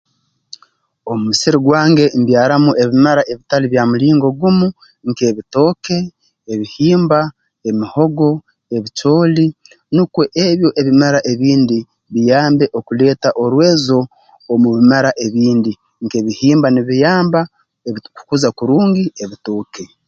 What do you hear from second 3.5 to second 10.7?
bya mulingo gumu nk'ebitooke ebihimba emihogo ebicooli nukwo ebyo